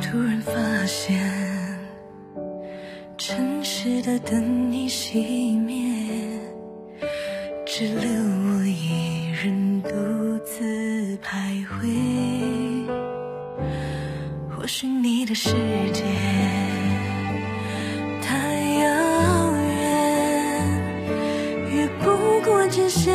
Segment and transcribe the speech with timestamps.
[0.00, 0.52] 突然发
[0.86, 1.18] 现，
[3.18, 6.40] 城市的灯已熄灭，
[7.66, 9.88] 只留我一人独
[10.44, 12.86] 自徘徊。
[14.56, 15.50] 或许你的世
[15.92, 16.02] 界
[18.22, 20.70] 太遥远，
[21.70, 23.12] 越不过界限，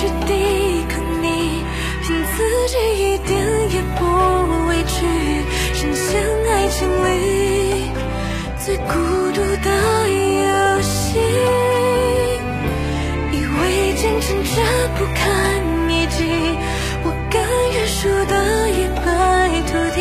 [0.00, 0.32] 去抵
[0.88, 1.26] 抗你，
[2.00, 2.36] 骗自
[2.68, 3.30] 己一点
[3.70, 4.00] 也不
[4.66, 4.96] 委屈，
[5.74, 6.08] 深陷
[6.48, 7.06] 爱情里
[8.64, 8.88] 最孤
[9.34, 9.68] 独的
[10.08, 11.20] 游戏。
[13.30, 13.60] 以为
[13.92, 14.50] 坚强却
[14.96, 15.20] 不堪
[15.90, 16.18] 一击，
[17.04, 17.44] 我甘
[17.74, 18.32] 愿输得
[18.70, 19.06] 一败
[19.68, 20.00] 涂地，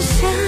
[0.00, 0.47] 限，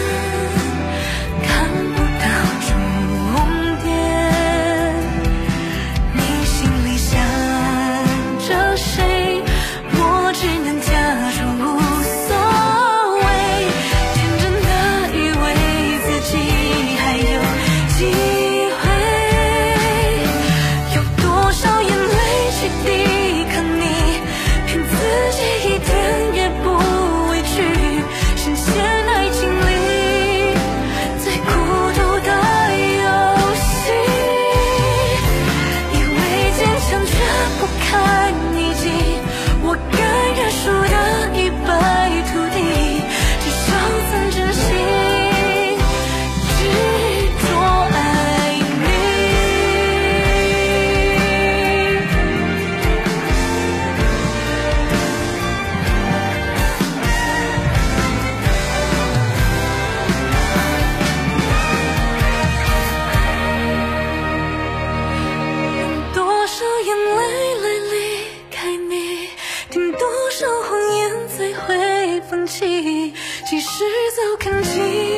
[72.31, 73.13] 放弃
[73.45, 75.10] 其实早看清